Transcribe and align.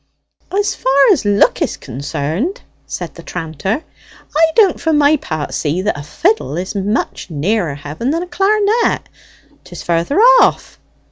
"As 0.51 0.73
far 0.73 1.09
as 1.11 1.25
look 1.25 1.61
is 1.61 1.77
concerned," 1.77 2.61
said 2.87 3.13
the 3.13 3.21
tranter, 3.21 3.83
"I 4.35 4.45
don't 4.55 4.79
for 4.81 4.91
my 4.91 5.15
part 5.17 5.53
see 5.53 5.83
that 5.83 5.95
a 5.95 6.01
fiddle 6.01 6.57
is 6.57 6.73
much 6.73 7.29
nearer 7.29 7.75
heaven 7.75 8.09
than 8.09 8.23
a 8.23 8.25
clar'net. 8.25 9.03
'Tis 9.63 9.83
further 9.83 10.17
off. 10.19 10.79